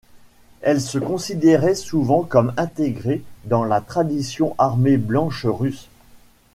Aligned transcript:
Elle 0.61 0.81
se 0.81 0.97
considérait 0.97 1.75
souvent 1.75 2.23
comme 2.23 2.55
intégrée 2.57 3.21
dans 3.45 3.63
la 3.65 3.81
tradition 3.81 4.55
armée 4.57 4.97
blanche 4.97 5.45
russe. 5.45 5.89